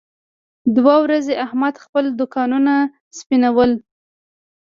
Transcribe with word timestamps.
دوه 0.75 0.95
ورځې 1.03 1.33
احمد 1.45 1.75
خپل 1.83 2.05
دوکانونه 2.19 2.73
سپینول. 3.19 3.71